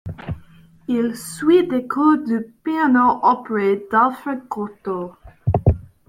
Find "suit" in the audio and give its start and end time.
1.15-1.67